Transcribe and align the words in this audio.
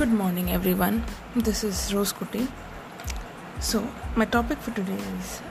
Good 0.00 0.14
morning, 0.18 0.50
everyone. 0.50 1.04
This 1.36 1.62
is 1.62 1.92
Rose 1.92 2.14
Kuti. 2.14 2.48
So, 3.60 3.86
my 4.16 4.24
topic 4.24 4.56
for 4.56 4.70
today 4.70 4.96
is 5.18 5.42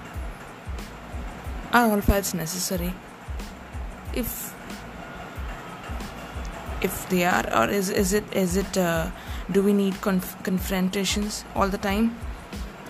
Are 1.71 1.91
all 1.91 2.01
fights 2.01 2.33
necessary? 2.33 2.91
If 4.11 4.55
if 6.81 7.07
they 7.09 7.25
are, 7.25 7.45
or 7.59 7.69
is 7.69 7.91
is 7.91 8.13
it 8.21 8.33
is 8.43 8.55
it 8.57 8.79
uh, 8.85 9.11
do 9.51 9.61
we 9.61 9.71
need 9.71 10.01
conf- 10.01 10.35
confrontations 10.41 11.43
all 11.53 11.67
the 11.67 11.81
time? 11.83 12.07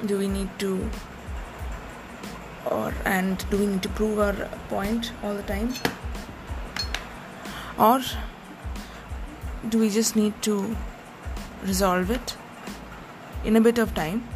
Do 0.06 0.18
we 0.18 0.30
need 0.30 0.54
to 0.60 0.76
or 2.78 2.94
and 3.04 3.44
do 3.50 3.58
we 3.58 3.66
need 3.66 3.84
to 3.88 3.90
prove 4.00 4.22
our 4.28 4.48
point 4.70 5.12
all 5.22 5.34
the 5.34 5.44
time? 5.52 5.74
Or 7.78 8.00
do 9.68 9.84
we 9.84 9.90
just 9.90 10.16
need 10.16 10.42
to 10.44 10.78
resolve 11.64 12.12
it 12.12 12.36
in 13.44 13.56
a 13.56 13.62
bit 13.62 13.78
of 13.78 13.94
time? 13.94 14.28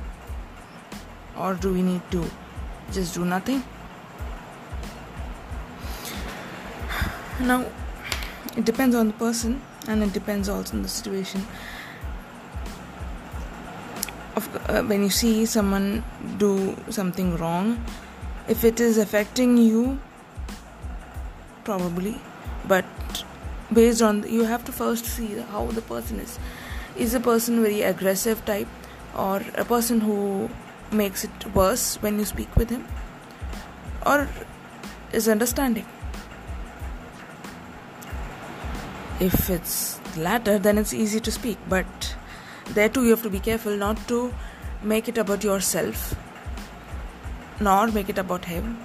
Or 1.38 1.54
do 1.56 1.74
we 1.74 1.82
need 1.82 2.02
to 2.12 2.26
just 2.92 3.16
do 3.16 3.26
nothing? 3.26 3.64
Now, 7.40 7.66
it 8.56 8.66
depends 8.66 8.96
on 8.96 9.08
the 9.08 9.14
person 9.14 9.62
and 9.88 10.04
it 10.04 10.14
depends 10.14 10.50
also 10.50 10.78
on 10.78 10.84
the 10.84 10.90
situation. 10.90 11.46
Of, 14.36 14.70
uh, 14.70 14.84
when 14.84 15.04
you 15.04 15.10
see 15.10 15.46
someone 15.46 16.04
do 16.38 16.76
something 16.90 17.38
wrong, 17.38 17.84
if 18.48 18.64
it 18.64 18.80
is 18.80 18.98
affecting 18.98 19.58
you, 19.58 20.00
probably, 21.64 22.20
but 22.68 22.86
based 23.72 24.02
on 24.02 24.24
you 24.30 24.44
have 24.44 24.64
to 24.66 24.72
first 24.72 25.06
see 25.06 25.36
how 25.52 25.66
the 25.68 25.82
person 25.82 26.20
is 26.20 26.38
is 26.96 27.14
a 27.14 27.20
person 27.20 27.62
very 27.62 27.82
aggressive 27.82 28.44
type 28.46 28.68
or 29.18 29.42
a 29.56 29.66
person 29.66 30.02
who 30.02 30.50
makes 30.92 31.24
it 31.24 31.56
worse 31.56 31.98
when 32.02 32.20
you 32.20 32.26
speak 32.26 32.56
with 32.56 32.70
him 32.70 32.86
or 34.06 34.28
is 35.12 35.28
understanding. 35.28 35.86
If 39.20 39.50
it's 39.50 40.00
latter 40.18 40.60
then 40.60 40.78
it's 40.78 40.94
easy 40.94 41.20
to 41.20 41.32
speak 41.32 41.58
but 41.68 42.16
there 42.70 42.90
too 42.90 43.04
you 43.04 43.10
have 43.12 43.24
to 43.24 43.30
be 43.30 43.40
careful 43.40 43.76
not 43.76 44.08
to 44.08 44.34
make 44.82 45.08
it 45.08 45.18
about 45.18 45.44
yourself 45.44 46.16
nor 47.60 47.88
make 47.88 48.10
it 48.10 48.18
about 48.18 48.46
him. 48.46 48.78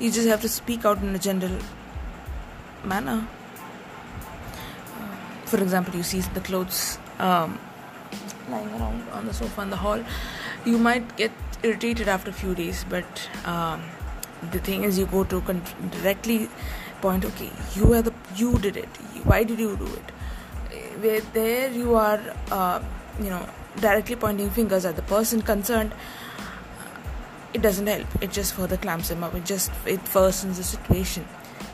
You 0.00 0.10
just 0.10 0.26
have 0.26 0.40
to 0.42 0.48
speak 0.48 0.84
out 0.84 0.98
in 0.98 1.14
a 1.14 1.18
general 1.18 1.58
manner 2.84 3.26
for 5.46 5.60
example 5.62 5.94
you 5.94 6.02
see 6.02 6.20
the 6.20 6.40
clothes 6.40 6.98
um, 7.18 7.58
lying 8.50 8.68
around 8.74 9.08
on 9.10 9.26
the 9.26 9.34
sofa 9.34 9.62
in 9.62 9.70
the 9.70 9.76
hall. 9.76 10.02
You 10.64 10.78
might 10.78 11.16
get 11.16 11.32
irritated 11.62 12.08
after 12.08 12.30
a 12.30 12.32
few 12.32 12.54
days 12.54 12.84
but 12.88 13.28
um, 13.44 13.82
the 14.52 14.58
thing 14.58 14.84
is 14.84 14.98
you 14.98 15.06
go 15.06 15.24
to 15.24 15.40
con- 15.42 15.62
directly 15.90 16.48
point 17.00 17.24
okay 17.24 17.50
you 17.74 17.92
are 17.92 18.02
the 18.02 18.12
you 18.36 18.58
did 18.58 18.76
it. 18.76 18.88
Why 19.24 19.44
did 19.44 19.58
you 19.58 19.76
do 19.76 19.86
it? 19.86 20.10
Where 21.04 21.20
there 21.32 21.70
you 21.70 21.94
are 21.94 22.20
uh, 22.50 22.82
you 23.20 23.30
know 23.30 23.48
directly 23.80 24.16
pointing 24.16 24.50
fingers 24.50 24.84
at 24.84 24.96
the 24.96 25.02
person 25.02 25.42
concerned. 25.42 25.92
It 27.52 27.62
doesn't 27.62 27.86
help. 27.86 28.06
It 28.20 28.32
just 28.32 28.54
further 28.54 28.76
clamps 28.76 29.10
him 29.10 29.22
up. 29.22 29.34
It 29.34 29.44
just 29.44 29.70
it 29.86 30.00
worsens 30.16 30.56
the 30.56 30.64
situation. 30.64 31.26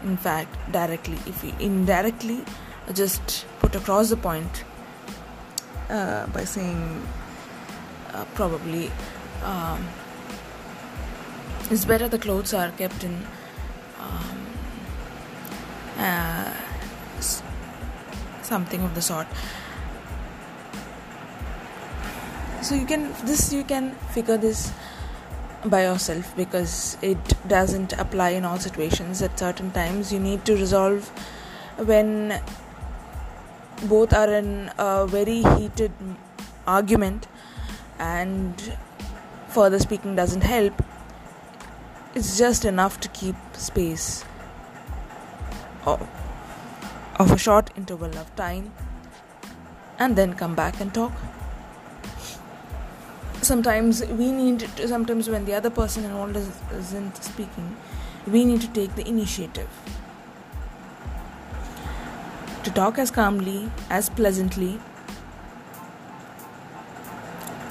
In 0.03 0.17
fact 0.17 0.57
directly 0.73 1.19
if 1.27 1.45
you 1.45 1.55
indirectly 1.59 2.43
just 2.95 3.47
put 3.71 3.81
across 3.81 4.11
the 4.11 4.17
point 4.17 4.65
uh, 5.89 6.27
by 6.29 6.45
saying 6.45 7.07
uh, 8.13 8.25
probably 8.35 8.91
um, 9.45 9.87
it's 11.71 11.85
better 11.85 12.09
the 12.09 12.19
clothes 12.19 12.53
are 12.53 12.71
kept 12.73 13.05
in 13.05 13.15
um, 14.01 14.47
uh, 15.99 16.53
something 18.43 18.83
of 18.83 18.95
the 18.95 19.03
sort. 19.03 19.27
So 22.63 22.75
you 22.75 22.87
can 22.87 23.13
this 23.25 23.53
you 23.53 23.65
can 23.65 23.93
figure 24.15 24.37
this 24.37 24.73
by 25.65 25.83
yourself 25.83 26.35
because 26.37 26.97
it 27.03 27.19
doesn't 27.49 27.93
apply 27.95 28.31
in 28.31 28.45
all 28.45 28.59
situations. 28.59 29.23
At 29.23 29.39
certain 29.39 29.71
times 29.71 30.13
you 30.13 30.19
need 30.19 30.45
to 30.47 30.55
resolve 30.55 31.09
when 31.79 32.41
both 33.85 34.13
are 34.13 34.33
in 34.33 34.71
a 34.79 35.07
very 35.07 35.43
heated 35.43 35.93
argument 36.67 37.27
and 37.99 38.73
further 39.49 39.79
speaking 39.79 40.17
doesn't 40.17 40.43
help. 40.43 40.83
It's 42.15 42.39
just 42.39 42.65
enough 42.65 43.01
to 43.01 43.09
keep 43.09 43.37
space 43.55 44.25
of, 45.87 46.09
of 47.17 47.33
a 47.33 47.39
short 47.39 47.71
interval 47.77 48.17
of 48.19 48.35
time 48.37 48.73
and 49.99 50.17
then 50.17 50.35
come 50.35 50.55
back 50.55 50.81
and 50.81 50.93
talk. 50.93 51.13
Sometimes 53.43 54.05
we 54.05 54.31
need 54.33 54.61
to 54.61 54.89
sometimes 54.89 55.29
when 55.29 55.45
the 55.47 55.55
other 55.55 55.71
person 55.71 56.05
involved 56.05 56.37
isn't 56.37 57.25
speaking 57.25 57.77
we 58.27 58.45
need 58.45 58.61
to 58.61 58.69
take 58.69 58.95
the 58.97 59.07
initiative 59.09 59.69
to 62.65 62.71
talk 62.71 62.99
as 62.99 63.11
calmly, 63.11 63.71
as 63.89 64.11
pleasantly, 64.11 64.79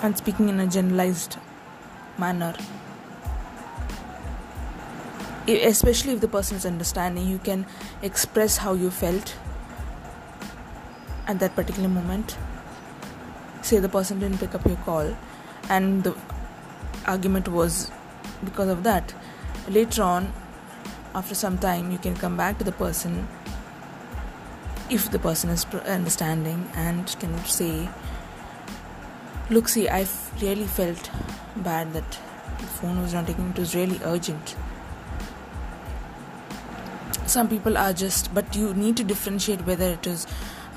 and 0.01 0.17
speaking 0.17 0.49
in 0.49 0.59
a 0.59 0.67
generalized 0.67 1.37
manner. 2.17 2.55
Especially 5.47 6.13
if 6.13 6.21
the 6.21 6.27
person 6.27 6.57
is 6.57 6.65
understanding, 6.65 7.27
you 7.27 7.37
can 7.39 7.65
express 8.01 8.57
how 8.57 8.73
you 8.73 8.89
felt 8.89 9.35
at 11.27 11.39
that 11.39 11.55
particular 11.55 11.89
moment. 11.89 12.37
Say 13.61 13.79
the 13.79 13.89
person 13.89 14.19
didn't 14.19 14.39
pick 14.39 14.55
up 14.55 14.65
your 14.65 14.77
call, 14.77 15.15
and 15.69 16.03
the 16.03 16.15
argument 17.05 17.47
was 17.47 17.91
because 18.43 18.69
of 18.69 18.83
that. 18.83 19.13
Later 19.67 20.03
on, 20.03 20.33
after 21.13 21.35
some 21.35 21.57
time, 21.57 21.91
you 21.91 21.97
can 21.97 22.15
come 22.15 22.37
back 22.37 22.57
to 22.59 22.63
the 22.63 22.71
person 22.71 23.27
if 24.89 25.11
the 25.11 25.19
person 25.19 25.49
is 25.49 25.65
understanding 25.97 26.69
and 26.75 27.15
can 27.19 27.37
say 27.45 27.89
look 29.49 29.67
see 29.67 29.87
i 29.89 30.05
really 30.41 30.65
felt 30.65 31.09
bad 31.57 31.93
that 31.93 32.19
the 32.59 32.65
phone 32.65 33.01
was 33.01 33.13
not 33.13 33.27
taking 33.27 33.49
it 33.49 33.59
was 33.59 33.75
really 33.75 33.99
urgent. 34.03 34.55
Some 37.25 37.47
people 37.47 37.77
are 37.77 37.93
just 37.93 38.33
but 38.33 38.55
you 38.55 38.73
need 38.73 38.97
to 38.97 39.03
differentiate 39.03 39.65
whether 39.65 39.89
it 39.91 40.07
is 40.07 40.27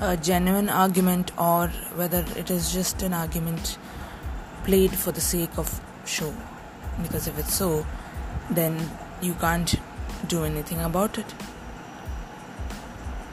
a 0.01 0.15
genuine 0.17 0.69
argument 0.69 1.31
or 1.37 1.67
whether 2.01 2.25
it 2.35 2.49
is 2.49 2.71
just 2.73 3.01
an 3.01 3.13
argument 3.13 3.77
played 4.63 4.91
for 4.91 5.11
the 5.11 5.21
sake 5.21 5.57
of 5.57 5.81
show. 6.05 6.33
Because 7.01 7.27
if 7.27 7.37
it's 7.39 7.53
so 7.53 7.85
then 8.49 8.89
you 9.21 9.33
can't 9.35 9.75
do 10.27 10.43
anything 10.43 10.79
about 10.81 11.17
it 11.17 11.33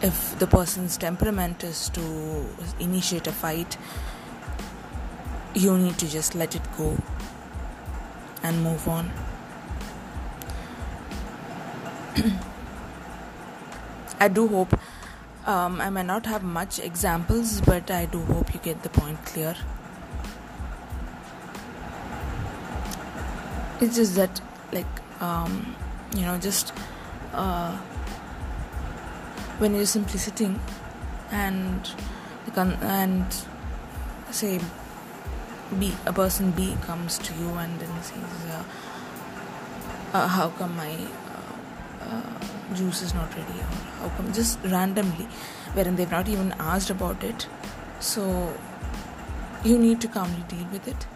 if 0.02 0.38
the 0.38 0.46
person's 0.46 0.96
temperament 0.96 1.62
is 1.62 1.88
to 1.90 2.46
initiate 2.78 3.26
a 3.26 3.32
fight, 3.32 3.76
you 5.54 5.76
need 5.76 5.98
to 5.98 6.08
just 6.08 6.34
let 6.34 6.54
it 6.56 6.62
go 6.76 6.96
and 8.42 8.62
move 8.62 8.88
on. 8.88 9.10
I 14.20 14.28
do 14.28 14.48
hope 14.48 14.78
um, 15.46 15.80
I 15.80 15.90
may 15.90 16.02
not 16.02 16.26
have 16.26 16.42
much 16.42 16.78
examples, 16.78 17.60
but 17.62 17.90
I 17.90 18.06
do 18.06 18.20
hope 18.20 18.54
you 18.54 18.60
get 18.60 18.82
the 18.82 18.88
point 18.88 19.24
clear. 19.24 19.56
It's 23.80 23.96
just 23.96 24.14
that, 24.16 24.40
like, 24.72 24.86
um, 25.20 25.74
you 26.14 26.22
know, 26.22 26.38
just. 26.38 26.72
Uh, 27.32 27.78
when 29.60 29.74
you're 29.74 29.84
simply 29.84 30.18
sitting 30.18 30.58
and 31.30 31.90
and 32.56 33.44
say 34.30 34.58
B 35.78 35.92
a 36.06 36.12
person 36.12 36.50
B 36.50 36.76
comes 36.86 37.18
to 37.18 37.34
you 37.34 37.50
and 37.64 37.78
then 37.78 38.02
says 38.02 38.46
uh, 38.50 38.64
uh, 40.14 40.26
how 40.26 40.48
come 40.48 40.76
my 40.76 40.90
uh, 40.94 42.14
uh, 42.14 42.74
juice 42.74 43.02
is 43.02 43.14
not 43.14 43.36
ready 43.36 43.60
or 43.60 43.68
how 44.00 44.08
come 44.16 44.32
just 44.32 44.58
randomly 44.64 45.28
wherein 45.74 45.94
they've 45.96 46.10
not 46.10 46.28
even 46.28 46.52
asked 46.58 46.90
about 46.90 47.22
it. 47.22 47.46
So 48.00 48.52
you 49.62 49.78
need 49.78 50.00
to 50.00 50.08
calmly 50.08 50.44
deal 50.48 50.66
with 50.72 50.88
it. 50.88 51.06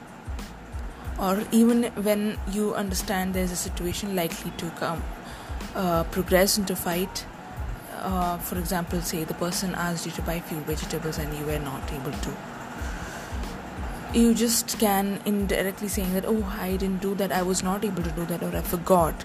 Or 1.18 1.42
even 1.50 1.84
when 2.08 2.38
you 2.52 2.74
understand 2.74 3.34
there's 3.34 3.52
a 3.52 3.56
situation 3.56 4.14
likely 4.14 4.50
to 4.58 4.70
come 4.70 5.02
uh, 5.74 6.04
progress 6.04 6.58
into 6.58 6.76
fight 6.76 7.24
uh, 7.98 8.38
for 8.38 8.58
example, 8.58 9.00
say 9.00 9.24
the 9.24 9.34
person 9.34 9.74
asked 9.74 10.06
you 10.06 10.12
to 10.12 10.22
buy 10.22 10.40
few 10.40 10.58
vegetables 10.60 11.18
and 11.18 11.32
you 11.36 11.44
were 11.44 11.58
not 11.58 11.92
able 11.92 12.12
to. 12.12 12.36
You 14.12 14.34
just 14.34 14.78
can 14.78 15.20
indirectly 15.24 15.88
saying 15.88 16.12
that, 16.14 16.24
oh, 16.26 16.44
I 16.60 16.76
didn't 16.76 17.02
do 17.02 17.14
that, 17.16 17.32
I 17.32 17.42
was 17.42 17.62
not 17.62 17.84
able 17.84 18.02
to 18.02 18.10
do 18.10 18.24
that, 18.26 18.42
or 18.42 18.56
I 18.56 18.62
forgot. 18.62 19.24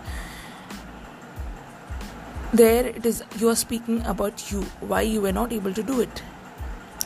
There 2.54 2.88
it 2.88 3.06
is, 3.06 3.24
you 3.38 3.50
are 3.50 3.56
speaking 3.56 4.04
about 4.06 4.52
you, 4.52 4.64
why 4.80 5.02
you 5.02 5.22
were 5.22 5.32
not 5.32 5.54
able 5.54 5.74
to 5.74 5.84
do 5.84 6.02
it. 6.02 6.24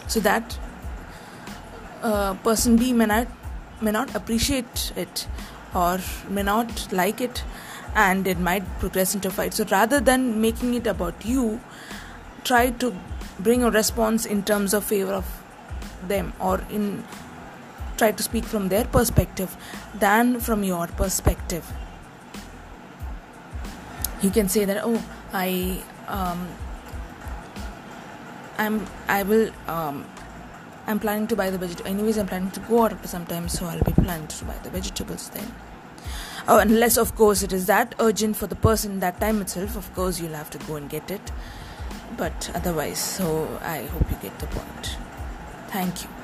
So 0.07 0.21
that 0.21 0.57
uh, 2.01 2.35
person 2.35 2.77
B 2.77 2.93
may 2.93 3.05
not, 3.05 3.27
may 3.81 3.91
not 3.91 4.15
appreciate 4.15 4.93
it 4.95 5.27
or 5.73 5.99
may 6.29 6.43
not 6.43 6.91
like 6.93 7.19
it 7.19 7.43
and 7.95 8.27
it 8.27 8.39
might 8.39 8.63
progress 8.79 9.13
into 9.15 9.27
a 9.27 9.31
fight. 9.31 9.53
So 9.53 9.65
rather 9.65 9.99
than 9.99 10.41
making 10.41 10.73
it 10.73 10.87
about 10.87 11.25
you, 11.25 11.61
try 12.43 12.71
to 12.71 12.95
bring 13.39 13.63
a 13.63 13.71
response 13.71 14.25
in 14.25 14.43
terms 14.43 14.73
of 14.73 14.83
favor 14.83 15.13
of 15.13 15.43
them 16.07 16.33
or 16.39 16.61
in 16.69 17.03
try 17.97 18.11
to 18.11 18.23
speak 18.23 18.43
from 18.43 18.69
their 18.69 18.85
perspective 18.85 19.55
than 19.95 20.39
from 20.39 20.63
your 20.63 20.87
perspective. 20.87 21.71
You 24.21 24.29
can 24.29 24.49
say 24.49 24.65
that 24.65 24.81
oh 24.83 25.01
I 25.31 25.81
um, 26.07 26.47
I'm 28.57 28.85
I 29.07 29.23
will 29.23 29.51
um, 29.67 30.05
I'm 30.87 30.99
planning 30.99 31.27
to 31.27 31.35
buy 31.35 31.49
the 31.49 31.57
vegetables. 31.57 31.87
Anyways, 31.87 32.17
I'm 32.17 32.27
planning 32.27 32.51
to 32.51 32.59
go 32.61 32.83
out 32.83 32.91
after 32.91 33.07
some 33.07 33.25
time, 33.25 33.47
so 33.47 33.65
I'll 33.65 33.83
be 33.83 33.93
planning 33.93 34.27
to 34.27 34.45
buy 34.45 34.57
the 34.63 34.69
vegetables 34.69 35.29
then. 35.29 35.47
Oh, 36.45 36.59
unless, 36.59 36.97
of 36.97 37.15
course, 37.15 37.41
it 37.41 37.53
is 37.53 37.67
that 37.67 37.95
urgent 37.99 38.35
for 38.35 38.47
the 38.47 38.55
person 38.55 38.99
that 38.99 39.19
time 39.21 39.41
itself, 39.41 39.77
of 39.77 39.93
course, 39.95 40.19
you'll 40.19 40.33
have 40.33 40.49
to 40.49 40.57
go 40.67 40.75
and 40.75 40.89
get 40.89 41.09
it. 41.09 41.31
But 42.17 42.51
otherwise, 42.53 42.99
so 42.99 43.47
I 43.61 43.83
hope 43.83 44.11
you 44.11 44.17
get 44.21 44.37
the 44.39 44.47
point. 44.47 44.97
Thank 45.69 46.03
you. 46.03 46.22